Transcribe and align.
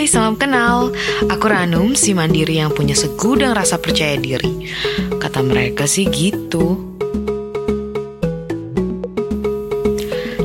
Hai, 0.00 0.08
salam 0.08 0.40
kenal. 0.40 0.96
Aku 1.28 1.44
Ranum, 1.44 1.92
si 1.92 2.16
mandiri 2.16 2.56
yang 2.56 2.72
punya 2.72 2.96
segudang 2.96 3.52
rasa 3.52 3.76
percaya 3.76 4.16
diri. 4.16 4.64
Kata 5.20 5.44
mereka 5.44 5.84
sih 5.84 6.08
gitu. 6.08 6.96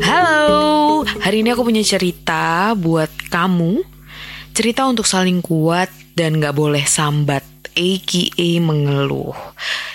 Halo, 0.03 1.07
hari 1.07 1.39
ini 1.39 1.55
aku 1.55 1.63
punya 1.63 1.79
cerita 1.87 2.75
buat 2.75 3.07
kamu. 3.31 3.79
Cerita 4.51 4.91
untuk 4.91 5.07
saling 5.07 5.39
kuat 5.39 5.87
dan 6.19 6.43
gak 6.43 6.51
boleh 6.51 6.83
sambat, 6.83 7.47
aka 7.79 8.51
mengeluh. 8.59 9.39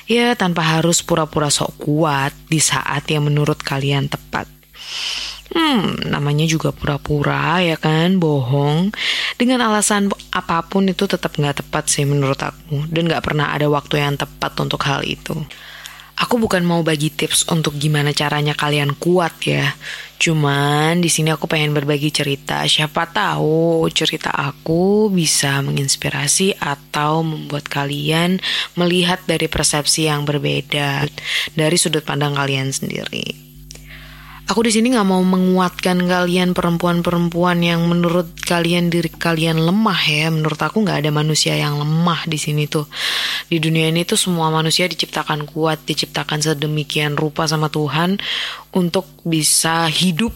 Ya, 0.08 0.32
tanpa 0.40 0.80
harus 0.80 1.04
pura-pura 1.04 1.52
sok 1.52 1.76
kuat 1.84 2.32
di 2.48 2.64
saat 2.64 3.04
yang 3.12 3.28
menurut 3.28 3.60
kalian 3.60 4.08
tepat. 4.08 4.48
Hmm, 5.50 5.98
namanya 6.06 6.46
juga 6.46 6.70
pura-pura 6.70 7.58
ya 7.58 7.74
kan, 7.74 8.22
bohong. 8.22 8.94
Dengan 9.40 9.64
alasan 9.64 10.12
apa 10.36 10.60
pun 10.68 10.84
itu 10.84 11.08
tetap 11.08 11.32
nggak 11.32 11.64
tepat 11.64 11.88
sih 11.88 12.04
menurut 12.04 12.36
aku. 12.36 12.84
Dan 12.92 13.08
nggak 13.08 13.24
pernah 13.24 13.56
ada 13.56 13.72
waktu 13.72 13.96
yang 13.96 14.20
tepat 14.20 14.52
untuk 14.60 14.84
hal 14.84 15.00
itu. 15.00 15.32
Aku 16.20 16.36
bukan 16.36 16.60
mau 16.60 16.84
bagi 16.84 17.08
tips 17.08 17.48
untuk 17.48 17.80
gimana 17.80 18.12
caranya 18.12 18.52
kalian 18.52 18.92
kuat 19.00 19.40
ya. 19.40 19.72
Cuman 20.20 21.00
di 21.00 21.08
sini 21.08 21.32
aku 21.32 21.48
pengen 21.48 21.72
berbagi 21.72 22.12
cerita. 22.12 22.60
Siapa 22.68 23.08
tahu 23.08 23.88
cerita 23.88 24.28
aku 24.28 25.08
bisa 25.08 25.64
menginspirasi 25.64 26.60
atau 26.60 27.24
membuat 27.24 27.64
kalian 27.64 28.36
melihat 28.76 29.24
dari 29.24 29.48
persepsi 29.48 30.12
yang 30.12 30.28
berbeda 30.28 31.08
dari 31.56 31.76
sudut 31.80 32.04
pandang 32.04 32.36
kalian 32.36 32.68
sendiri. 32.68 33.49
Aku 34.50 34.66
di 34.66 34.74
sini 34.74 34.90
nggak 34.90 35.06
mau 35.06 35.22
menguatkan 35.22 36.10
kalian 36.10 36.58
perempuan-perempuan 36.58 37.62
yang 37.62 37.86
menurut 37.86 38.34
kalian 38.42 38.90
diri 38.90 39.06
kalian 39.06 39.62
lemah 39.62 40.02
ya. 40.02 40.26
Menurut 40.26 40.58
aku 40.58 40.82
nggak 40.82 41.06
ada 41.06 41.14
manusia 41.14 41.54
yang 41.54 41.78
lemah 41.78 42.26
di 42.26 42.34
sini 42.34 42.66
tuh. 42.66 42.90
Di 43.46 43.62
dunia 43.62 43.86
ini 43.86 44.02
tuh 44.02 44.18
semua 44.18 44.50
manusia 44.50 44.90
diciptakan 44.90 45.46
kuat, 45.46 45.86
diciptakan 45.86 46.42
sedemikian 46.42 47.14
rupa 47.14 47.46
sama 47.46 47.70
Tuhan 47.70 48.18
untuk 48.74 49.06
bisa 49.22 49.86
hidup 49.86 50.34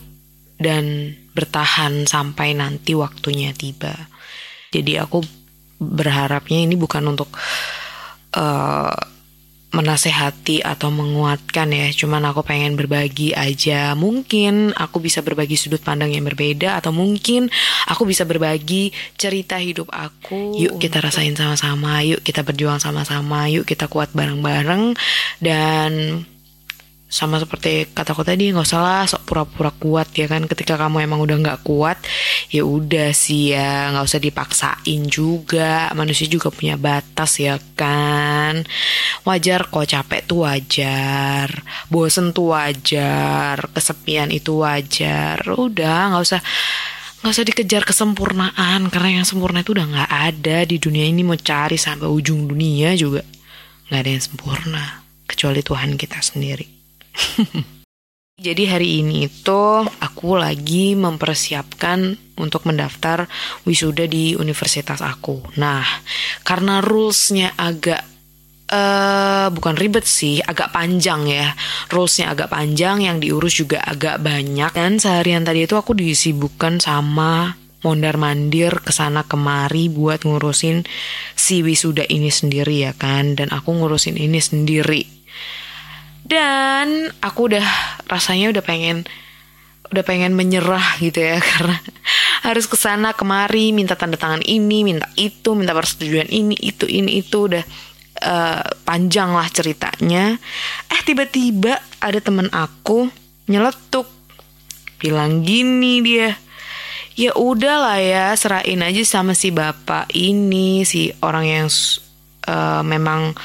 dan 0.62 1.10
bertahan 1.34 2.06
sampai 2.06 2.54
nanti 2.54 2.94
waktunya 2.94 3.50
tiba. 3.50 3.98
Jadi 4.70 4.94
aku 4.94 5.26
berharapnya 5.82 6.62
ini 6.62 6.78
bukan 6.78 7.02
untuk 7.10 7.34
uh, 8.38 8.94
menasehati 9.74 10.62
atau 10.62 10.94
menguatkan 10.94 11.68
ya. 11.74 11.90
Cuman 11.90 12.22
aku 12.30 12.46
pengen 12.46 12.78
berbagi 12.78 13.34
aja. 13.34 13.92
Mungkin 13.98 14.72
aku 14.72 15.02
bisa 15.02 15.20
berbagi 15.20 15.58
sudut 15.58 15.82
pandang 15.82 16.14
yang 16.14 16.24
berbeda 16.24 16.78
atau 16.78 16.94
mungkin 16.94 17.50
aku 17.90 18.06
bisa 18.06 18.22
berbagi 18.22 18.94
cerita 19.18 19.58
hidup 19.58 19.90
aku 19.90 20.54
yuk 20.56 20.78
kita 20.78 21.02
rasain 21.02 21.34
sama-sama. 21.34 22.00
Yuk 22.06 22.22
kita 22.22 22.46
berjuang 22.46 22.78
sama-sama. 22.78 23.50
Yuk 23.50 23.66
kita 23.66 23.90
kuat 23.90 24.14
bareng-bareng. 24.14 24.94
Dan 25.42 26.22
sama 27.14 27.38
seperti 27.38 27.94
kataku 27.94 28.26
tadi 28.26 28.50
nggak 28.50 28.66
usah 28.66 28.82
lah 28.82 29.02
sok 29.06 29.22
pura-pura 29.22 29.70
kuat 29.70 30.10
ya 30.18 30.26
kan? 30.26 30.50
Ketika 30.50 30.74
kamu 30.74 31.06
emang 31.06 31.22
udah 31.22 31.38
nggak 31.38 31.62
kuat 31.62 32.02
ya 32.50 32.66
udah 32.66 33.14
sih 33.14 33.54
ya 33.54 33.94
nggak 33.94 34.02
usah 34.02 34.18
dipaksain 34.18 35.00
juga. 35.06 35.94
Manusia 35.94 36.26
juga 36.26 36.50
punya 36.50 36.74
batas 36.74 37.38
ya 37.38 37.54
kan? 37.78 38.66
Wajar 39.22 39.70
kok 39.70 39.86
capek 39.86 40.26
tuh 40.26 40.42
wajar. 40.42 41.46
Bosen 41.86 42.34
tuh 42.34 42.50
wajar. 42.50 43.62
Kesepian 43.70 44.34
itu 44.34 44.66
wajar. 44.66 45.38
Udah 45.54 46.10
nggak 46.10 46.22
usah 46.26 46.42
nggak 47.22 47.30
usah 47.30 47.46
dikejar 47.46 47.82
kesempurnaan 47.86 48.90
karena 48.90 49.22
yang 49.22 49.26
sempurna 49.26 49.62
itu 49.62 49.70
udah 49.70 49.86
nggak 49.86 50.10
ada 50.10 50.66
di 50.66 50.82
dunia 50.82 51.06
ini. 51.06 51.22
Mau 51.22 51.38
cari 51.38 51.78
sampai 51.78 52.10
ujung 52.10 52.50
dunia 52.50 52.98
juga 52.98 53.22
nggak 53.86 54.00
ada 54.02 54.10
yang 54.10 54.24
sempurna 54.26 54.84
kecuali 55.30 55.62
Tuhan 55.62 55.94
kita 55.94 56.18
sendiri 56.18 56.83
Jadi 58.34 58.66
hari 58.66 58.98
ini 58.98 59.30
itu 59.30 59.62
aku 59.86 60.34
lagi 60.34 60.98
mempersiapkan 60.98 62.18
untuk 62.34 62.66
mendaftar 62.66 63.30
wisuda 63.62 64.10
di 64.10 64.34
universitas 64.34 64.98
aku. 64.98 65.38
Nah, 65.54 65.86
karena 66.42 66.82
rulesnya 66.82 67.54
agak 67.54 68.02
uh, 68.74 69.48
bukan 69.54 69.78
ribet 69.78 70.02
sih, 70.02 70.42
agak 70.42 70.74
panjang 70.74 71.30
ya. 71.30 71.54
Rulesnya 71.94 72.34
agak 72.34 72.50
panjang, 72.50 73.06
yang 73.06 73.22
diurus 73.22 73.54
juga 73.54 73.86
agak 73.86 74.18
banyak. 74.18 74.74
Dan 74.74 74.98
seharian 74.98 75.46
tadi 75.46 75.70
itu 75.70 75.78
aku 75.78 75.94
disibukkan 75.94 76.82
sama 76.82 77.54
mondar 77.86 78.18
mandir 78.18 78.82
ke 78.82 78.90
sana 78.90 79.22
kemari 79.28 79.92
buat 79.92 80.24
ngurusin 80.24 80.88
si 81.38 81.62
wisuda 81.62 82.02
ini 82.10 82.34
sendiri 82.34 82.82
ya 82.82 82.92
kan. 82.98 83.38
Dan 83.38 83.54
aku 83.54 83.78
ngurusin 83.78 84.18
ini 84.18 84.42
sendiri 84.42 85.13
dan 86.24 87.12
aku 87.20 87.52
udah 87.52 87.66
rasanya 88.08 88.50
udah 88.50 88.64
pengen 88.64 89.04
udah 89.92 90.02
pengen 90.02 90.32
menyerah 90.32 90.98
gitu 90.98 91.20
ya 91.20 91.38
karena 91.54 91.76
harus 92.42 92.66
ke 92.66 92.76
sana 92.76 93.12
kemari 93.12 93.70
minta 93.70 93.94
tanda 93.94 94.16
tangan 94.16 94.42
ini 94.42 94.82
minta 94.82 95.06
itu 95.14 95.54
minta 95.54 95.76
persetujuan 95.76 96.28
ini 96.32 96.56
itu 96.58 96.88
ini 96.88 97.20
itu 97.20 97.48
udah 97.48 97.64
uh, 98.24 98.64
panjang 98.84 99.32
lah 99.32 99.48
ceritanya. 99.48 100.36
Eh 100.92 101.00
tiba-tiba 101.04 101.78
ada 102.00 102.18
temen 102.20 102.48
aku 102.52 103.08
nyeletuk 103.48 104.08
bilang 105.00 105.44
gini 105.44 106.00
dia 106.00 106.32
ya 107.12 107.36
udahlah 107.36 108.00
ya 108.00 108.32
serain 108.40 108.80
aja 108.80 109.04
sama 109.04 109.36
si 109.36 109.52
bapak 109.52 110.08
ini 110.16 110.82
si 110.88 111.12
orang 111.20 111.44
yang 111.44 111.66
uh, 112.48 112.80
memang 112.80 113.36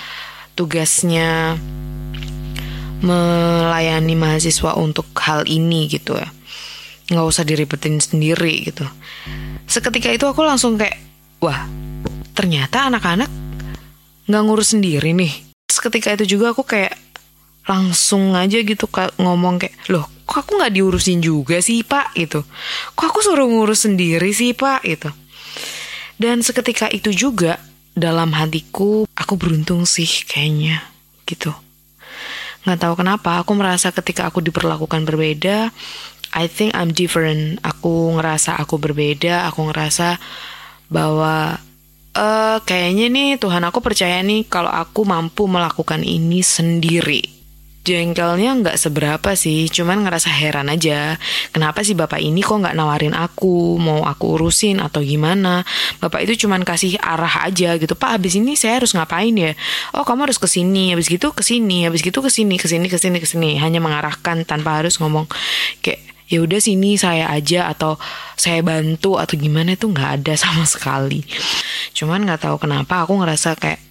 tugasnya 0.55 1.59
melayani 2.99 4.15
mahasiswa 4.15 4.75
untuk 4.75 5.09
hal 5.23 5.47
ini 5.47 5.87
gitu 5.87 6.15
ya. 6.19 6.29
Nggak 7.09 7.25
usah 7.25 7.43
diribetin 7.47 7.97
sendiri 7.97 8.69
gitu. 8.69 8.85
Seketika 9.65 10.13
itu 10.13 10.25
aku 10.27 10.41
langsung 10.45 10.77
kayak 10.77 10.97
wah 11.41 11.65
ternyata 12.35 12.87
anak-anak 12.91 13.29
nggak 14.29 14.43
ngurus 14.45 14.77
sendiri 14.77 15.15
nih. 15.15 15.33
Seketika 15.69 16.13
itu 16.13 16.37
juga 16.37 16.53
aku 16.53 16.65
kayak 16.65 16.93
langsung 17.69 18.33
aja 18.33 18.57
gitu 18.61 18.89
ngomong 19.21 19.61
kayak 19.61 19.77
loh 19.93 20.09
kok 20.29 20.45
aku 20.45 20.61
nggak 20.61 20.73
diurusin 20.77 21.25
juga 21.25 21.57
sih 21.57 21.81
pak? 21.81 22.13
Gitu. 22.13 22.45
Kok 22.93 23.05
aku 23.09 23.19
suruh 23.25 23.49
ngurus 23.49 23.89
sendiri 23.89 24.29
sih 24.29 24.53
pak? 24.53 24.85
Gitu. 24.85 25.09
Dan 26.21 26.45
seketika 26.45 26.85
itu 26.93 27.09
juga 27.09 27.57
dalam 27.97 28.31
hatiku 28.37 29.09
aku 29.11 29.33
beruntung 29.35 29.83
sih 29.83 30.07
kayaknya 30.29 30.85
gitu 31.25 31.51
nggak 32.67 32.79
tahu 32.79 32.93
kenapa 32.99 33.39
aku 33.39 33.55
merasa 33.55 33.91
ketika 33.95 34.27
aku 34.27 34.43
diperlakukan 34.43 35.07
berbeda 35.07 35.71
I 36.29 36.45
think 36.45 36.77
I'm 36.77 36.93
different. 36.93 37.57
Aku 37.65 38.13
ngerasa 38.13 38.57
aku 38.61 38.77
berbeda 38.77 39.49
aku 39.49 39.69
ngerasa 39.73 40.21
bahwa 40.89 41.57
uh, 42.13 42.57
kayaknya 42.65 43.09
nih 43.09 43.29
Tuhan 43.41 43.65
aku 43.65 43.81
percaya 43.81 44.21
nih 44.21 44.45
kalau 44.45 44.69
aku 44.69 45.05
mampu 45.05 45.49
melakukan 45.49 46.05
ini 46.05 46.41
sendiri 46.41 47.38
jengkelnya 47.87 48.59
nggak 48.59 48.77
seberapa 48.77 49.33
sih, 49.33 49.71
cuman 49.71 50.03
ngerasa 50.03 50.29
heran 50.29 50.67
aja. 50.67 51.15
Kenapa 51.55 51.81
sih 51.81 51.95
bapak 51.95 52.19
ini 52.19 52.43
kok 52.43 52.59
nggak 52.59 52.75
nawarin 52.75 53.15
aku, 53.15 53.79
mau 53.79 54.03
aku 54.03 54.35
urusin 54.35 54.83
atau 54.83 54.99
gimana? 54.99 55.63
Bapak 56.03 56.27
itu 56.27 56.45
cuman 56.45 56.67
kasih 56.67 56.99
arah 56.99 57.47
aja 57.47 57.79
gitu. 57.79 57.95
Pak, 57.95 58.19
habis 58.19 58.35
ini 58.35 58.59
saya 58.59 58.83
harus 58.83 58.91
ngapain 58.91 59.33
ya? 59.33 59.55
Oh, 59.95 60.03
kamu 60.03 60.29
harus 60.29 60.37
ke 60.37 60.45
sini, 60.45 60.91
habis 60.91 61.07
gitu 61.07 61.31
ke 61.31 61.41
sini, 61.41 61.87
habis 61.87 62.03
gitu 62.03 62.19
ke 62.19 62.29
sini, 62.29 62.59
ke 62.59 62.67
sini, 62.67 62.87
ke 62.91 62.97
sini, 62.99 63.17
ke 63.17 63.27
sini. 63.27 63.49
Hanya 63.57 63.79
mengarahkan 63.79 64.43
tanpa 64.43 64.83
harus 64.83 64.99
ngomong 64.99 65.25
kayak 65.79 66.09
ya 66.29 66.45
udah 66.45 66.61
sini 66.61 66.93
saya 66.93 67.25
aja 67.33 67.73
atau 67.73 67.97
saya 68.37 68.61
bantu 68.61 69.17
atau 69.17 69.33
gimana 69.33 69.73
itu 69.73 69.89
nggak 69.89 70.21
ada 70.21 70.33
sama 70.37 70.63
sekali. 70.69 71.25
Cuman 71.97 72.27
nggak 72.27 72.45
tahu 72.45 72.61
kenapa 72.61 73.03
aku 73.07 73.17
ngerasa 73.17 73.57
kayak 73.57 73.88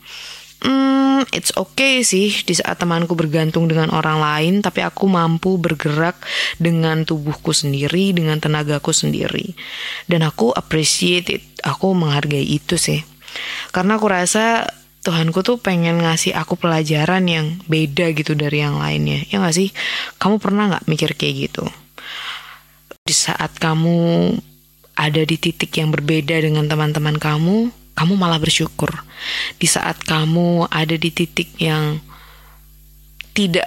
Hmm, 0.58 1.22
it's 1.30 1.54
okay 1.54 2.02
sih 2.02 2.34
di 2.42 2.54
saat 2.58 2.82
temanku 2.82 3.14
bergantung 3.14 3.70
dengan 3.70 3.94
orang 3.94 4.18
lain, 4.18 4.54
tapi 4.58 4.82
aku 4.82 5.06
mampu 5.06 5.54
bergerak 5.54 6.18
dengan 6.58 7.06
tubuhku 7.06 7.54
sendiri, 7.54 8.10
dengan 8.10 8.42
tenagaku 8.42 8.90
sendiri. 8.90 9.54
Dan 10.10 10.26
aku 10.26 10.50
appreciate 10.50 11.30
it, 11.30 11.42
aku 11.62 11.94
menghargai 11.94 12.42
itu 12.42 12.74
sih. 12.74 13.02
Karena 13.70 14.00
aku 14.00 14.10
rasa 14.10 14.66
Tuhanku 14.98 15.46
tuh 15.46 15.62
pengen 15.62 16.02
ngasih 16.02 16.34
aku 16.34 16.58
pelajaran 16.58 17.22
yang 17.30 17.62
beda 17.70 18.10
gitu 18.12 18.34
dari 18.34 18.60
yang 18.60 18.82
lainnya. 18.82 19.22
Ya 19.30 19.38
gak 19.38 19.54
sih? 19.54 19.70
Kamu 20.18 20.42
pernah 20.42 20.68
gak 20.74 20.90
mikir 20.90 21.14
kayak 21.14 21.48
gitu? 21.48 21.64
Di 23.06 23.14
saat 23.14 23.56
kamu 23.56 24.34
ada 24.98 25.22
di 25.22 25.36
titik 25.38 25.70
yang 25.78 25.94
berbeda 25.94 26.42
dengan 26.42 26.66
teman-teman 26.66 27.16
kamu, 27.16 27.70
kamu 27.98 28.14
malah 28.14 28.38
bersyukur. 28.38 28.94
Di 29.58 29.66
saat 29.66 29.98
kamu 30.06 30.70
ada 30.70 30.94
di 30.94 31.10
titik 31.10 31.50
yang 31.58 31.98
tidak 33.34 33.66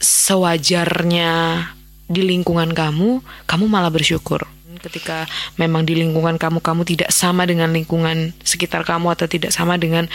sewajarnya 0.00 1.60
di 2.08 2.24
lingkungan 2.24 2.72
kamu, 2.72 3.20
kamu 3.44 3.64
malah 3.68 3.92
bersyukur. 3.92 4.48
ketika 4.82 5.30
memang 5.62 5.86
di 5.86 5.94
lingkungan 5.94 6.42
kamu 6.42 6.58
kamu 6.58 6.82
tidak 6.82 7.14
sama 7.14 7.46
dengan 7.46 7.70
lingkungan 7.70 8.34
sekitar 8.42 8.82
kamu 8.82 9.14
atau 9.14 9.30
tidak 9.30 9.54
sama 9.54 9.78
dengan 9.78 10.10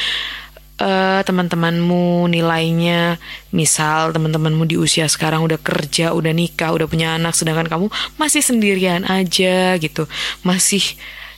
uh, 0.82 1.22
teman-temanmu 1.24 2.28
nilainya 2.28 3.16
misal 3.56 4.12
teman-temanmu 4.12 4.68
di 4.68 4.76
usia 4.76 5.08
sekarang 5.08 5.46
udah 5.46 5.56
kerja 5.62 6.12
udah 6.12 6.34
nikah 6.34 6.76
udah 6.76 6.84
punya 6.84 7.16
anak 7.16 7.32
sedangkan 7.32 7.72
kamu 7.72 7.88
masih 8.20 8.44
sendirian 8.44 9.08
aja 9.08 9.80
gitu 9.80 10.04
masih 10.44 10.84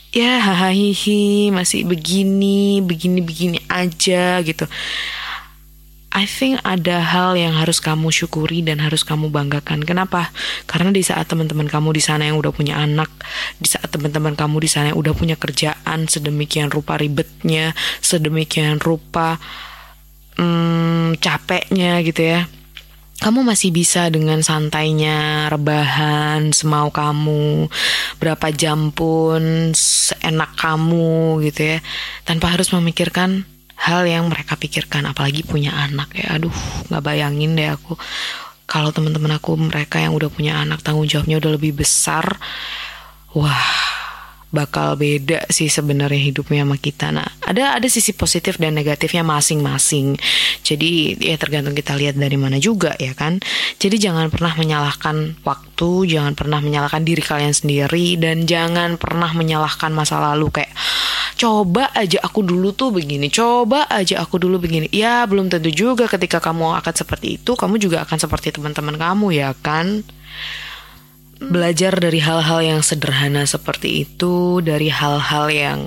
ya 0.09 0.41
hahaha 0.41 0.73
masih 1.53 1.85
begini 1.85 2.81
begini 2.81 3.19
begini 3.21 3.57
aja 3.69 4.41
gitu 4.41 4.65
I 6.09 6.25
think 6.25 6.57
ada 6.65 7.05
hal 7.05 7.37
yang 7.37 7.53
harus 7.53 7.77
kamu 7.77 8.09
syukuri 8.09 8.65
dan 8.65 8.81
harus 8.81 9.05
kamu 9.05 9.29
banggakan. 9.29 9.85
Kenapa? 9.85 10.33
Karena 10.65 10.89
di 10.89 11.05
saat 11.05 11.29
teman-teman 11.29 11.69
kamu 11.69 11.93
di 11.93 12.01
sana 12.01 12.25
yang 12.25 12.41
udah 12.41 12.49
punya 12.49 12.81
anak, 12.81 13.13
di 13.61 13.69
saat 13.69 13.93
teman-teman 13.93 14.33
kamu 14.33 14.57
di 14.57 14.69
sana 14.69 14.89
yang 14.89 14.97
udah 14.97 15.13
punya 15.13 15.37
kerjaan 15.37 16.09
sedemikian 16.09 16.73
rupa 16.73 16.97
ribetnya, 16.97 17.77
sedemikian 18.01 18.81
rupa 18.81 19.37
hmm, 20.41 21.21
capeknya 21.21 22.01
gitu 22.01 22.21
ya. 22.25 22.49
Kamu 23.19 23.43
masih 23.43 23.75
bisa 23.75 24.07
dengan 24.07 24.39
santainya 24.39 25.51
rebahan 25.51 26.55
semau 26.55 26.87
kamu, 26.87 27.67
berapa 28.15 28.47
jam 28.55 28.95
pun 28.95 29.75
seenak 29.75 30.55
kamu 30.55 31.43
gitu 31.51 31.75
ya, 31.75 31.77
tanpa 32.23 32.55
harus 32.55 32.71
memikirkan 32.71 33.43
hal 33.75 34.07
yang 34.07 34.31
mereka 34.31 34.55
pikirkan 34.55 35.03
apalagi 35.07 35.43
punya 35.43 35.75
anak 35.75 36.15
ya. 36.15 36.39
Aduh 36.39 36.55
nggak 36.87 37.03
bayangin 37.03 37.59
deh 37.59 37.75
aku. 37.75 37.99
Kalau 38.69 38.95
teman-teman 38.95 39.35
aku 39.35 39.59
mereka 39.59 39.99
yang 39.99 40.15
udah 40.15 40.31
punya 40.31 40.63
anak 40.63 40.79
tanggung 40.79 41.09
jawabnya 41.09 41.41
udah 41.43 41.51
lebih 41.59 41.75
besar 41.75 42.37
wah 43.35 43.98
bakal 44.49 44.97
beda 44.97 45.45
sih 45.53 45.69
sebenarnya 45.69 46.33
hidupnya 46.33 46.65
sama 46.65 46.77
kita. 46.81 47.13
Nah, 47.13 47.29
ada 47.45 47.77
ada 47.77 47.85
sisi 47.85 48.17
positif 48.17 48.57
dan 48.57 48.73
negatifnya 48.73 49.21
masing-masing. 49.21 50.17
Jadi 50.65 51.21
ya 51.21 51.37
tergantung 51.37 51.77
kita 51.77 51.93
lihat 51.93 52.17
dari 52.17 52.33
mana 52.33 52.57
juga 52.57 52.97
ya 52.97 53.13
kan. 53.13 53.37
Jadi 53.77 54.01
jangan 54.01 54.33
pernah 54.33 54.57
menyalahkan 54.57 55.45
waktu, 55.45 55.89
jangan 56.09 56.33
pernah 56.33 56.59
menyalahkan 56.65 57.05
diri 57.05 57.21
kalian 57.21 57.53
sendiri 57.53 58.17
dan 58.17 58.49
jangan 58.49 58.97
pernah 58.97 59.29
menyalahkan 59.37 59.93
masa 59.93 60.17
lalu 60.17 60.49
kayak 60.49 60.73
coba 61.39 61.87
aja 61.95 62.19
aku 62.19 62.43
dulu 62.43 62.75
tuh 62.75 62.91
begini, 62.91 63.31
coba 63.31 63.87
aja 63.87 64.19
aku 64.19 64.41
dulu 64.41 64.59
begini. 64.59 64.91
Ya, 64.91 65.23
belum 65.29 65.47
tentu 65.47 65.71
juga 65.71 66.09
ketika 66.09 66.43
kamu 66.43 66.81
akan 66.83 66.93
seperti 66.93 67.39
itu, 67.39 67.55
kamu 67.55 67.79
juga 67.79 68.03
akan 68.03 68.17
seperti 68.17 68.51
teman-teman 68.51 68.97
kamu 68.97 69.31
ya 69.31 69.53
kan? 69.55 70.03
Belajar 71.39 71.95
dari 71.95 72.19
hal-hal 72.19 72.59
yang 72.59 72.81
sederhana 72.83 73.47
seperti 73.47 74.03
itu, 74.03 74.59
dari 74.59 74.91
hal-hal 74.91 75.47
yang 75.47 75.79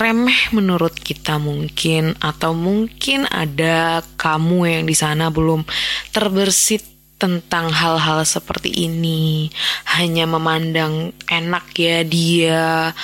remeh 0.00 0.48
menurut 0.56 0.96
kita 0.96 1.36
mungkin 1.36 2.16
atau 2.16 2.56
mungkin 2.56 3.28
ada 3.28 4.00
kamu 4.16 4.58
yang 4.64 4.84
di 4.88 4.96
sana 4.96 5.28
belum 5.28 5.68
terbersit 6.08 6.80
tentang 7.18 7.68
hal-hal 7.68 8.24
seperti 8.24 8.72
ini. 8.88 9.52
Hanya 9.92 10.24
memandang 10.24 11.12
enak 11.28 11.66
ya 11.76 12.00
dia. 12.06 12.94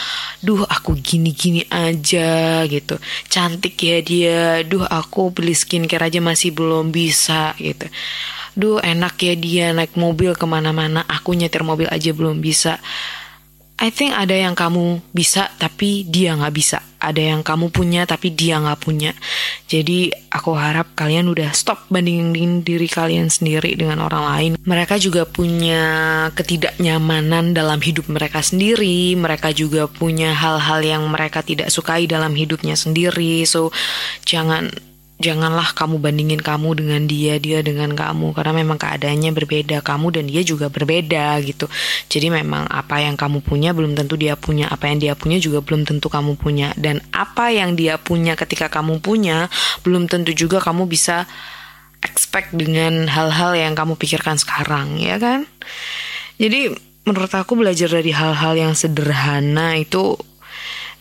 Duh 0.40 0.64
aku 0.64 0.96
gini-gini 0.96 1.66
aja 1.68 2.62
gitu. 2.64 2.96
Cantik 3.28 3.76
ya 3.76 3.98
dia. 4.00 4.62
Duh 4.64 4.86
aku 4.86 5.34
beli 5.34 5.52
skincare 5.52 6.08
aja 6.08 6.22
masih 6.22 6.54
belum 6.54 6.94
bisa 6.94 7.52
gitu 7.60 7.90
duh 8.54 8.78
enak 8.78 9.14
ya 9.18 9.34
dia 9.34 9.66
naik 9.74 9.98
mobil 9.98 10.34
ke 10.38 10.46
mana-mana 10.46 11.02
aku 11.06 11.34
nyetir 11.34 11.66
mobil 11.66 11.90
aja 11.90 12.10
belum 12.14 12.38
bisa 12.38 12.78
I 13.74 13.90
think 13.90 14.14
ada 14.14 14.38
yang 14.38 14.54
kamu 14.54 15.02
bisa 15.10 15.50
tapi 15.58 16.06
dia 16.06 16.38
nggak 16.38 16.54
bisa. 16.54 16.78
Ada 17.02 17.34
yang 17.34 17.42
kamu 17.42 17.74
punya 17.74 18.06
tapi 18.06 18.30
dia 18.30 18.62
nggak 18.62 18.80
punya. 18.80 19.10
Jadi 19.66 20.14
aku 20.30 20.54
harap 20.54 20.94
kalian 20.94 21.26
udah 21.26 21.50
stop 21.50 21.90
bandingin 21.90 22.62
diri 22.62 22.86
kalian 22.86 23.26
sendiri 23.26 23.74
dengan 23.74 24.06
orang 24.06 24.24
lain. 24.30 24.52
Mereka 24.62 25.02
juga 25.02 25.26
punya 25.26 25.82
ketidaknyamanan 26.38 27.50
dalam 27.50 27.82
hidup 27.82 28.06
mereka 28.06 28.46
sendiri. 28.46 29.18
Mereka 29.18 29.50
juga 29.50 29.90
punya 29.90 30.30
hal-hal 30.32 30.80
yang 30.86 31.02
mereka 31.10 31.42
tidak 31.42 31.74
sukai 31.74 32.06
dalam 32.06 32.30
hidupnya 32.30 32.78
sendiri. 32.78 33.42
So 33.42 33.74
jangan 34.22 34.70
janganlah 35.24 35.72
kamu 35.72 35.96
bandingin 35.96 36.44
kamu 36.44 36.76
dengan 36.76 37.08
dia, 37.08 37.40
dia 37.40 37.64
dengan 37.64 37.96
kamu 37.96 38.36
karena 38.36 38.52
memang 38.52 38.76
keadaannya 38.76 39.32
berbeda. 39.32 39.80
Kamu 39.80 40.12
dan 40.12 40.28
dia 40.28 40.44
juga 40.44 40.68
berbeda 40.68 41.40
gitu. 41.40 41.64
Jadi 42.12 42.28
memang 42.28 42.68
apa 42.68 43.00
yang 43.00 43.16
kamu 43.16 43.40
punya 43.40 43.72
belum 43.72 43.96
tentu 43.96 44.20
dia 44.20 44.36
punya, 44.36 44.68
apa 44.68 44.92
yang 44.92 45.00
dia 45.00 45.16
punya 45.16 45.40
juga 45.40 45.64
belum 45.64 45.88
tentu 45.88 46.12
kamu 46.12 46.36
punya 46.36 46.76
dan 46.76 47.00
apa 47.16 47.48
yang 47.48 47.72
dia 47.72 47.96
punya 47.96 48.36
ketika 48.36 48.68
kamu 48.68 49.00
punya 49.00 49.48
belum 49.80 50.12
tentu 50.12 50.36
juga 50.36 50.60
kamu 50.60 50.84
bisa 50.84 51.24
expect 52.04 52.52
dengan 52.52 53.08
hal-hal 53.08 53.56
yang 53.56 53.72
kamu 53.72 53.96
pikirkan 53.96 54.36
sekarang, 54.36 55.00
ya 55.00 55.16
kan? 55.16 55.48
Jadi 56.36 56.68
menurut 57.08 57.32
aku 57.32 57.56
belajar 57.56 57.88
dari 57.88 58.12
hal-hal 58.12 58.52
yang 58.60 58.76
sederhana 58.76 59.80
itu 59.80 60.20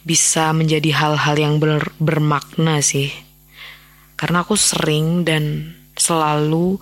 bisa 0.07 0.55
menjadi 0.55 0.95
hal-hal 0.95 1.35
yang 1.35 1.53
ber 1.59 1.91
bermakna 1.99 2.83
sih 2.83 3.11
karena 4.23 4.47
aku 4.47 4.55
sering 4.55 5.27
dan 5.27 5.75
selalu 5.99 6.79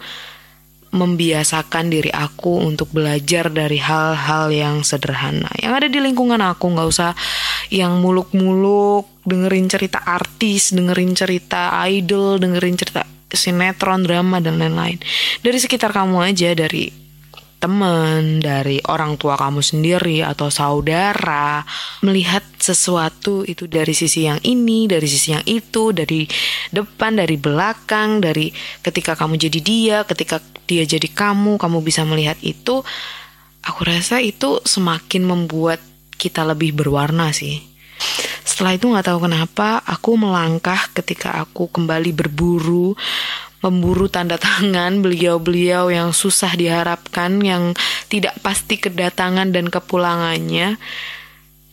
membiasakan 0.94 1.90
diri 1.90 2.14
aku 2.14 2.62
untuk 2.62 2.94
belajar 2.94 3.50
dari 3.50 3.82
hal-hal 3.82 4.54
yang 4.54 4.86
sederhana. 4.86 5.50
Yang 5.58 5.74
ada 5.74 5.88
di 5.90 6.00
lingkungan 6.06 6.38
aku 6.38 6.70
nggak 6.70 6.86
usah 6.86 7.18
yang 7.74 7.98
muluk-muluk 7.98 9.26
dengerin 9.26 9.66
cerita 9.74 10.06
artis 10.06 10.70
dengerin 10.70 11.18
cerita 11.18 11.82
idol 11.90 12.38
dengerin 12.38 12.78
cerita 12.78 13.10
sinetron 13.34 14.06
drama 14.06 14.38
dan 14.38 14.62
lain-lain. 14.62 15.02
Dari 15.42 15.58
sekitar 15.58 15.90
kamu 15.98 16.22
aja 16.22 16.54
dari 16.54 17.00
teman, 17.62 18.42
dari 18.42 18.81
orang 18.90 19.22
tua 19.22 19.38
kamu 19.38 19.62
sendiri 19.62 20.25
atau 20.25 20.50
saudara, 20.50 21.62
melihat 22.02 22.42
sesuatu 22.58 23.46
itu 23.46 23.69
dari 23.69 23.94
sisi 23.94 24.25
yang 24.25 24.42
ini, 24.42 24.90
dari 24.90 25.06
sisi 25.06 25.38
yang 25.38 25.46
itu, 25.46 25.94
dari 25.94 26.25
depan, 26.74 27.22
dari 27.22 27.38
belakang, 27.38 28.18
dari 28.18 28.50
ketika 28.81 29.13
kamu 29.13 29.38
jadi 29.38 29.60
dia, 29.62 29.98
ketika 30.10 30.42
dia 30.66 30.81
jadi 30.90 31.06
kamu, 31.06 31.62
kamu 31.62 31.78
bisa 31.86 32.02
melihat 32.02 32.42
itu. 32.42 32.81
Aku 33.62 33.86
rasa 33.86 34.18
itu 34.18 34.57
semakin 34.66 35.22
membuat 35.22 35.78
kita 36.18 36.42
lebih 36.42 36.74
berwarna 36.74 37.30
sih. 37.30 37.62
Setelah 38.42 38.74
itu 38.74 38.90
nggak 38.90 39.06
tahu 39.06 39.30
kenapa 39.30 39.85
aku 39.85 40.18
melangkah 40.18 40.90
ketika 40.97 41.38
aku 41.45 41.69
kembali 41.69 42.09
berburu 42.09 42.97
memburu 43.61 44.09
tanda 44.09 44.41
tangan 44.41 45.06
beliau-beliau 45.06 45.94
yang 45.94 46.09
susah 46.11 46.57
diharapkan, 46.57 47.37
yang 47.45 47.77
tidak 48.09 48.35
pasti 48.41 48.81
kedatangan 48.81 49.53
dan 49.53 49.69
kepulangannya. 49.69 50.81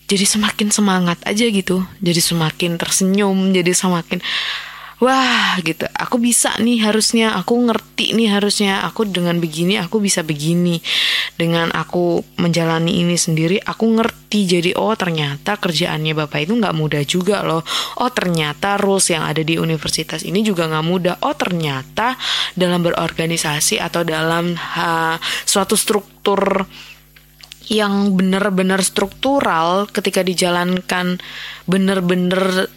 Jadi 0.08 0.24
semakin 0.24 0.72
semangat 0.72 1.20
aja 1.28 1.44
gitu, 1.48 1.84
jadi 2.00 2.20
semakin 2.20 2.80
tersenyum, 2.80 3.52
jadi 3.52 3.76
semakin 3.76 4.24
wah 4.98 5.58
gitu. 5.62 5.86
Aku 5.94 6.18
bisa 6.18 6.54
nih 6.58 6.82
harusnya. 6.82 7.34
Aku 7.38 7.54
ngerti 7.58 8.14
nih 8.14 8.34
harusnya. 8.34 8.82
Aku 8.86 9.06
dengan 9.06 9.38
begini 9.38 9.78
aku 9.78 10.02
bisa 10.02 10.22
begini. 10.26 10.82
Dengan 11.38 11.70
aku 11.74 12.22
menjalani 12.38 13.02
ini 13.02 13.14
sendiri 13.14 13.62
aku 13.62 13.98
ngerti. 13.98 14.58
Jadi 14.58 14.70
oh 14.74 14.94
ternyata 14.98 15.56
kerjaannya 15.56 16.12
bapak 16.14 16.46
itu 16.46 16.52
nggak 16.58 16.76
mudah 16.76 17.02
juga 17.06 17.46
loh. 17.46 17.62
Oh 18.02 18.10
ternyata 18.10 18.76
rules 18.76 19.08
yang 19.10 19.24
ada 19.24 19.40
di 19.40 19.56
universitas 19.56 20.26
ini 20.26 20.42
juga 20.42 20.66
nggak 20.66 20.86
mudah. 20.86 21.14
Oh 21.24 21.34
ternyata 21.34 22.18
dalam 22.58 22.82
berorganisasi 22.82 23.78
atau 23.78 24.02
dalam 24.02 24.54
ha, 24.54 25.16
suatu 25.46 25.78
struktur 25.78 26.66
yang 27.68 28.16
benar-benar 28.16 28.80
struktural 28.80 29.84
ketika 29.92 30.24
dijalankan 30.24 31.20
benar-benar 31.68 32.72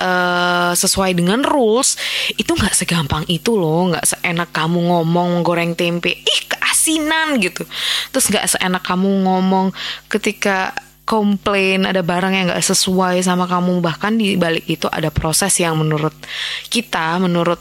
uh, 0.00 0.72
sesuai 0.76 1.16
dengan 1.16 1.44
rules 1.44 1.96
itu 2.36 2.52
nggak 2.52 2.74
segampang 2.76 3.24
itu 3.28 3.56
loh 3.56 3.92
nggak 3.92 4.16
seenak 4.16 4.50
kamu 4.52 4.92
ngomong 4.92 5.40
goreng 5.40 5.72
tempe. 5.76 6.12
Ih 6.12 6.40
keasinan 6.48 7.40
gitu. 7.40 7.64
Terus 8.12 8.26
nggak 8.30 8.46
seenak 8.56 8.82
kamu 8.84 9.26
ngomong 9.26 9.72
ketika 10.08 10.72
komplain 11.06 11.86
ada 11.86 12.02
barang 12.02 12.34
yang 12.34 12.44
nggak 12.50 12.64
sesuai 12.64 13.22
sama 13.22 13.46
kamu. 13.46 13.80
Bahkan 13.80 14.12
di 14.18 14.36
balik 14.36 14.66
itu 14.66 14.90
ada 14.90 15.08
proses 15.08 15.54
yang 15.58 15.78
menurut 15.78 16.14
kita 16.68 17.16
menurut 17.22 17.58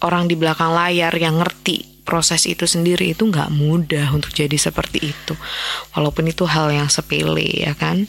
orang 0.00 0.28
di 0.28 0.36
belakang 0.36 0.72
layar 0.72 1.12
yang 1.16 1.40
ngerti 1.40 2.04
proses 2.04 2.48
itu 2.48 2.66
sendiri 2.66 3.14
itu 3.14 3.22
nggak 3.22 3.52
mudah 3.54 4.10
untuk 4.10 4.32
jadi 4.34 4.56
seperti 4.56 5.14
itu. 5.14 5.34
Walaupun 5.94 6.26
itu 6.26 6.42
hal 6.48 6.72
yang 6.74 6.88
sepele 6.90 7.64
ya 7.64 7.76
kan? 7.76 8.08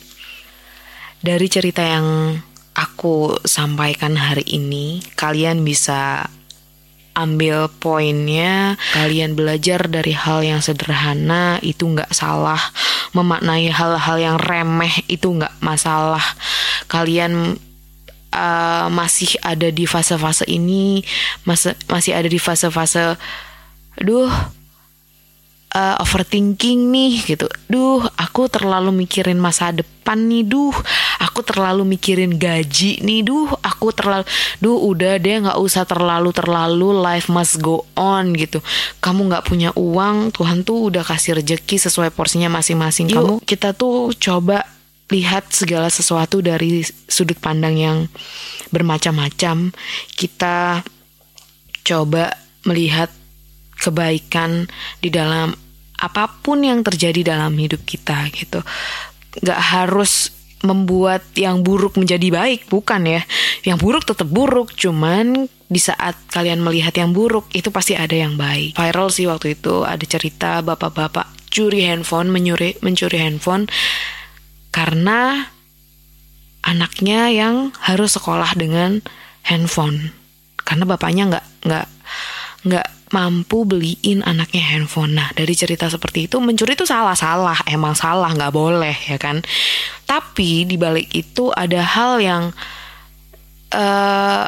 Dari 1.21 1.47
cerita 1.53 1.85
yang 1.85 2.33
aku 2.77 3.37
sampaikan 3.43 4.15
hari 4.15 4.45
ini, 4.47 5.03
kalian 5.15 5.63
bisa 5.65 6.29
ambil 7.11 7.67
poinnya 7.67 8.79
kalian 8.95 9.35
belajar 9.35 9.83
dari 9.91 10.15
hal 10.15 10.47
yang 10.47 10.63
sederhana 10.63 11.59
itu 11.59 11.83
nggak 11.83 12.15
salah 12.15 12.59
memaknai 13.11 13.67
hal-hal 13.67 14.15
yang 14.15 14.37
remeh 14.39 15.03
itu 15.11 15.27
nggak 15.27 15.51
masalah 15.59 16.23
kalian 16.87 17.59
uh, 18.31 18.87
masih 18.87 19.35
ada 19.43 19.67
di 19.67 19.83
fase-fase 19.83 20.47
ini 20.47 21.03
masih 21.43 21.75
masih 21.91 22.15
ada 22.15 22.31
di 22.31 22.39
fase-fase 22.39 23.19
duh 23.99 24.31
uh, 25.75 25.95
overthinking 26.03 26.91
nih 26.91 27.13
gitu. 27.23 27.47
Duh, 27.71 28.03
aku 28.19 28.51
terlalu 28.51 28.91
mikirin 28.91 29.39
masa 29.39 29.71
depan 29.71 30.27
nih. 30.27 30.43
Duh, 30.47 30.75
aku 31.21 31.45
terlalu 31.45 31.85
mikirin 31.85 32.41
gaji 32.41 32.97
nih. 33.05 33.21
Duh, 33.21 33.53
aku 33.61 33.93
terlalu 33.93 34.25
duh 34.57 34.77
udah 34.81 35.21
deh 35.21 35.45
nggak 35.45 35.59
usah 35.61 35.85
terlalu 35.85 36.33
terlalu 36.33 36.89
life 36.97 37.29
must 37.29 37.61
go 37.61 37.85
on 37.93 38.33
gitu. 38.33 38.57
Kamu 38.97 39.29
nggak 39.29 39.45
punya 39.45 39.69
uang, 39.77 40.33
Tuhan 40.33 40.65
tuh 40.65 40.89
udah 40.89 41.05
kasih 41.05 41.37
rejeki 41.37 41.77
sesuai 41.77 42.09
porsinya 42.09 42.49
masing-masing. 42.49 43.13
Kamu 43.13 43.45
kita 43.45 43.77
tuh 43.77 44.09
coba 44.17 44.65
lihat 45.13 45.53
segala 45.53 45.93
sesuatu 45.93 46.41
dari 46.41 46.81
sudut 47.05 47.37
pandang 47.37 47.77
yang 47.77 47.97
bermacam-macam. 48.73 49.69
Kita 50.17 50.81
coba 51.85 52.33
melihat 52.65 53.13
kebaikan 53.77 54.69
di 55.01 55.09
dalam 55.09 55.53
apa 56.01 56.25
pun 56.41 56.65
yang 56.65 56.81
terjadi 56.81 57.37
dalam 57.37 57.53
hidup 57.57 57.85
kita 57.85 58.25
gitu. 58.33 58.65
Gak 59.41 59.61
harus 59.61 60.40
membuat 60.61 61.25
yang 61.37 61.65
buruk 61.65 61.97
menjadi 61.97 62.27
baik, 62.29 62.69
bukan 62.69 63.05
ya. 63.05 63.21
Yang 63.65 63.77
buruk 63.81 64.03
tetap 64.05 64.27
buruk, 64.29 64.73
cuman 64.77 65.49
di 65.71 65.79
saat 65.81 66.19
kalian 66.29 66.59
melihat 66.61 66.91
yang 66.97 67.15
buruk 67.15 67.47
itu 67.55 67.71
pasti 67.71 67.95
ada 67.95 68.13
yang 68.13 68.35
baik. 68.35 68.75
Viral 68.75 69.09
sih 69.09 69.25
waktu 69.25 69.55
itu 69.57 69.87
ada 69.87 70.03
cerita 70.03 70.59
bapak-bapak 70.61 71.51
curi 71.51 71.83
handphone, 71.87 72.31
menyuri, 72.31 72.79
mencuri 72.79 73.19
handphone 73.19 73.67
karena 74.71 75.51
anaknya 76.63 77.27
yang 77.27 77.75
harus 77.83 78.15
sekolah 78.15 78.55
dengan 78.55 79.03
handphone 79.43 80.15
karena 80.61 80.83
bapaknya 80.87 81.23
nggak 81.27 81.45
nggak 81.67 81.87
nggak 82.69 82.87
mampu 83.11 83.67
beliin 83.67 84.23
anaknya 84.23 84.63
handphone. 84.63 85.15
Nah, 85.15 85.29
dari 85.35 85.51
cerita 85.55 85.91
seperti 85.91 86.31
itu 86.31 86.39
mencuri 86.39 86.73
itu 86.73 86.87
salah-salah, 86.87 87.67
emang 87.67 87.95
salah, 87.95 88.31
nggak 88.31 88.55
boleh 88.55 88.95
ya 89.07 89.19
kan. 89.19 89.43
Tapi 90.07 90.63
di 90.67 90.75
balik 90.79 91.11
itu 91.11 91.51
ada 91.51 91.83
hal 91.83 92.23
yang 92.23 92.43
uh, 93.75 94.43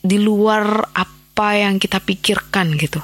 di 0.00 0.18
luar 0.20 0.88
apa 0.96 1.48
yang 1.56 1.76
kita 1.76 2.00
pikirkan 2.00 2.76
gitu. 2.80 3.00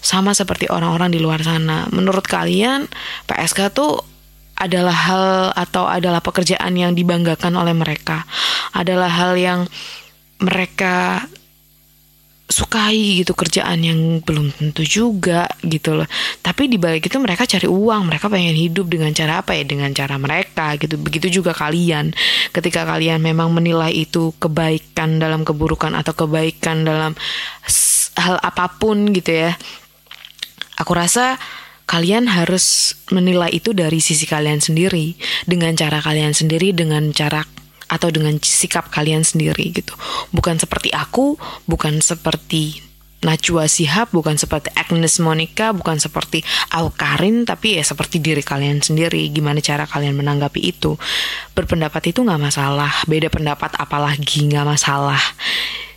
Sama 0.00 0.36
seperti 0.36 0.68
orang-orang 0.68 1.10
di 1.10 1.18
luar 1.18 1.40
sana. 1.42 1.88
Menurut 1.90 2.22
kalian 2.28 2.86
PSK 3.26 3.72
tuh 3.72 3.98
adalah 4.56 4.96
hal 4.96 5.26
atau 5.52 5.84
adalah 5.84 6.24
pekerjaan 6.24 6.72
yang 6.76 6.96
dibanggakan 6.96 7.52
oleh 7.60 7.76
mereka, 7.76 8.24
adalah 8.72 9.12
hal 9.12 9.36
yang 9.36 9.60
mereka 10.40 11.24
sukai 12.46 13.26
gitu 13.26 13.34
kerjaan 13.34 13.82
yang 13.82 14.22
belum 14.22 14.54
tentu 14.54 14.86
juga 14.86 15.50
gitu 15.66 15.98
loh. 15.98 16.08
Tapi 16.40 16.70
di 16.70 16.78
balik 16.78 17.10
itu 17.10 17.18
mereka 17.18 17.42
cari 17.42 17.66
uang, 17.66 18.06
mereka 18.06 18.30
pengen 18.30 18.54
hidup 18.54 18.86
dengan 18.86 19.10
cara 19.10 19.42
apa 19.42 19.58
ya? 19.58 19.66
Dengan 19.66 19.90
cara 19.90 20.14
mereka 20.14 20.78
gitu. 20.78 20.94
Begitu 20.96 21.42
juga 21.42 21.50
kalian. 21.50 22.14
Ketika 22.54 22.86
kalian 22.86 23.18
memang 23.18 23.50
menilai 23.50 23.90
itu 23.90 24.30
kebaikan 24.38 25.18
dalam 25.18 25.42
keburukan 25.42 25.92
atau 25.98 26.14
kebaikan 26.14 26.86
dalam 26.86 27.12
hal 28.16 28.36
apa 28.40 28.66
pun 28.78 29.10
gitu 29.10 29.50
ya. 29.50 29.58
Aku 30.78 30.94
rasa 30.94 31.40
kalian 31.86 32.26
harus 32.26 32.98
menilai 33.14 33.48
itu 33.54 33.70
dari 33.70 34.02
sisi 34.02 34.26
kalian 34.26 34.58
sendiri, 34.58 35.14
dengan 35.46 35.72
cara 35.78 36.02
kalian 36.02 36.34
sendiri, 36.34 36.74
dengan 36.74 37.14
cara 37.14 37.46
atau 37.86 38.10
dengan 38.10 38.36
sikap 38.42 38.90
kalian 38.90 39.22
sendiri 39.22 39.70
gitu. 39.70 39.94
Bukan 40.34 40.58
seperti 40.58 40.90
aku, 40.90 41.38
bukan 41.70 42.02
seperti 42.02 42.86
Najwa 43.24 43.64
Sihab, 43.64 44.12
bukan 44.12 44.36
seperti 44.36 44.68
Agnes 44.76 45.16
Monica, 45.18 45.72
bukan 45.72 45.96
seperti 45.96 46.44
Karin, 47.00 47.48
tapi 47.48 47.80
ya 47.80 47.82
seperti 47.82 48.20
diri 48.20 48.44
kalian 48.44 48.84
sendiri. 48.84 49.32
Gimana 49.32 49.58
cara 49.64 49.88
kalian 49.88 50.14
menanggapi 50.20 50.60
itu? 50.60 51.00
Berpendapat 51.56 52.12
itu 52.12 52.20
nggak 52.22 52.38
masalah, 52.38 52.92
beda 53.08 53.32
pendapat 53.32 53.72
apalagi 53.80 54.46
nggak 54.46 54.68
masalah. 54.68 55.18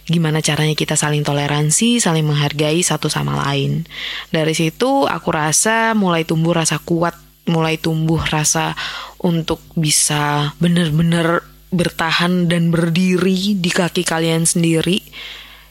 Gimana 0.09 0.41
caranya 0.41 0.73
kita 0.73 0.97
saling 0.97 1.21
toleransi, 1.21 2.01
saling 2.01 2.25
menghargai 2.25 2.81
satu 2.81 3.11
sama 3.13 3.37
lain. 3.45 3.85
Dari 4.33 4.57
situ 4.57 5.05
aku 5.05 5.29
rasa 5.29 5.93
mulai 5.93 6.25
tumbuh 6.25 6.57
rasa 6.57 6.81
kuat, 6.81 7.13
mulai 7.45 7.77
tumbuh 7.77 8.17
rasa 8.17 8.73
untuk 9.21 9.61
bisa 9.77 10.55
bener-bener 10.57 11.45
bertahan 11.69 12.49
dan 12.49 12.73
berdiri 12.73 13.57
di 13.57 13.69
kaki 13.69 14.05
kalian 14.05 14.45
sendiri. 14.45 15.01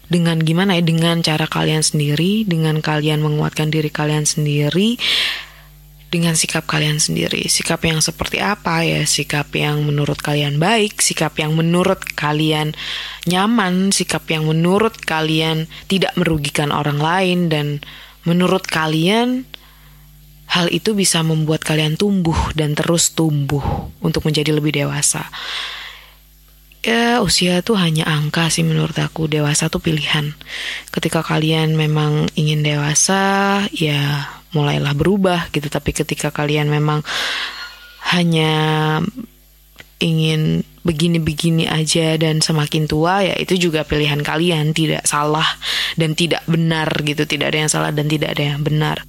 Dengan 0.09 0.41
gimana 0.41 0.79
ya? 0.79 0.83
Dengan 0.83 1.21
cara 1.21 1.45
kalian 1.45 1.85
sendiri 1.85 2.49
dengan 2.49 2.81
kalian 2.81 3.21
menguatkan 3.21 3.69
diri 3.69 3.93
kalian 3.93 4.25
sendiri 4.25 4.97
dengan 6.09 6.33
sikap 6.33 6.65
kalian 6.65 6.97
sendiri. 6.97 7.45
Sikap 7.45 7.85
yang 7.85 8.01
seperti 8.01 8.41
apa 8.41 8.81
ya? 8.89 9.05
Sikap 9.05 9.53
yang 9.53 9.85
menurut 9.85 10.17
kalian 10.17 10.57
baik 10.57 11.05
sikap 11.05 11.37
yang 11.37 11.53
menurut 11.53 12.01
kalian 12.17 12.73
nyaman 13.29 13.93
sikap 13.93 14.25
yang 14.33 14.49
menurut 14.49 14.97
kalian 15.05 15.69
tidak 15.93 16.17
merugikan 16.17 16.73
orang 16.73 16.97
lain 16.97 17.53
dan 17.53 17.67
menurut 18.25 18.65
kalian 18.65 19.45
hal 20.49 20.73
itu 20.73 20.97
bisa 20.97 21.21
membuat 21.21 21.61
kalian 21.61 22.01
tumbuh 22.01 22.37
dan 22.57 22.73
terus 22.73 23.13
tumbuh 23.13 23.61
untuk 24.01 24.25
menjadi 24.25 24.57
lebih 24.57 24.73
dewasa 24.73 25.29
ya 26.89 27.21
usia 27.21 27.61
tuh 27.61 27.77
hanya 27.77 28.09
angka 28.09 28.49
sih 28.49 28.65
menurut 28.65 28.97
aku. 28.97 29.29
Dewasa 29.29 29.69
tuh 29.69 29.85
pilihan. 29.85 30.33
Ketika 30.89 31.21
kalian 31.21 31.77
memang 31.77 32.33
ingin 32.33 32.65
dewasa 32.65 33.65
ya 33.69 34.25
mulailah 34.57 34.97
berubah 34.97 35.53
gitu. 35.53 35.69
Tapi 35.69 35.93
ketika 35.93 36.33
kalian 36.33 36.73
memang 36.73 37.05
hanya 38.17 38.53
ingin 40.01 40.65
begini-begini 40.87 41.69
aja 41.69 42.17
dan 42.17 42.41
semakin 42.41 42.89
tua 42.89 43.21
ya 43.21 43.35
itu 43.37 43.69
juga 43.69 43.85
pilihan 43.85 44.25
kalian. 44.25 44.73
Tidak 44.73 45.05
salah 45.05 45.47
dan 46.01 46.17
tidak 46.17 46.41
benar 46.49 46.89
gitu. 47.05 47.29
Tidak 47.29 47.45
ada 47.45 47.59
yang 47.69 47.71
salah 47.71 47.93
dan 47.93 48.09
tidak 48.09 48.33
ada 48.33 48.57
yang 48.57 48.65
benar 48.65 49.05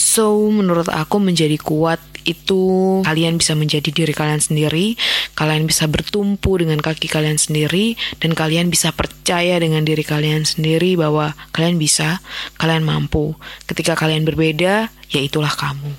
So, 0.00 0.32
menurut 0.48 0.88
aku 0.88 1.20
menjadi 1.20 1.60
kuat 1.60 2.00
itu 2.24 3.00
kalian 3.04 3.36
bisa 3.36 3.52
menjadi 3.52 3.92
diri 3.92 4.16
kalian 4.16 4.40
sendiri, 4.40 4.96
kalian 5.36 5.68
bisa 5.68 5.84
bertumpu 5.92 6.56
dengan 6.56 6.80
kaki 6.80 7.04
kalian 7.04 7.36
sendiri, 7.36 8.00
dan 8.16 8.32
kalian 8.32 8.72
bisa 8.72 8.96
percaya 8.96 9.60
dengan 9.60 9.84
diri 9.84 10.00
kalian 10.00 10.48
sendiri 10.48 10.96
bahwa 10.96 11.36
kalian 11.52 11.76
bisa, 11.76 12.24
kalian 12.56 12.80
mampu. 12.80 13.36
Ketika 13.68 13.92
kalian 13.92 14.24
berbeda, 14.24 14.88
ya 14.88 15.20
itulah 15.20 15.52
kamu. 15.52 15.92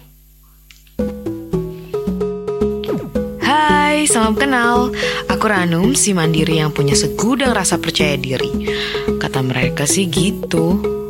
Hai, 3.46 4.10
salam 4.10 4.34
kenal. 4.34 4.90
Aku 5.30 5.46
Ranum, 5.46 5.94
si 5.94 6.18
mandiri 6.18 6.58
yang 6.58 6.74
punya 6.74 6.98
segudang 6.98 7.54
rasa 7.54 7.78
percaya 7.78 8.18
diri. 8.18 8.50
Kata 9.22 9.46
mereka 9.46 9.86
sih 9.86 10.10
gitu. 10.10 11.02